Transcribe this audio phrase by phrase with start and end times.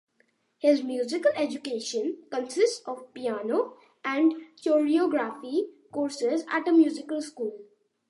[0.57, 7.59] His musical education consists of piano and choreography courses at a musical school.